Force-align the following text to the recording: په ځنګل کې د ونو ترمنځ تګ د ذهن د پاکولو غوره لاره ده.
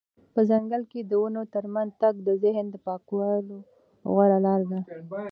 په 0.33 0.41
ځنګل 0.49 0.81
کې 0.91 0.99
د 1.03 1.11
ونو 1.21 1.41
ترمنځ 1.53 1.91
تګ 2.01 2.15
د 2.27 2.29
ذهن 2.43 2.65
د 2.69 2.75
پاکولو 2.85 3.55
غوره 4.11 4.37
لاره 4.45 4.65
ده. 4.71 4.79